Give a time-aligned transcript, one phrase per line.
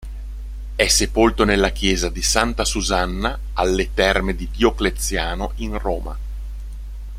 [0.75, 6.17] È sepolto nella Chiesa di Santa Susanna alle Terme di Diocleziano in Roma.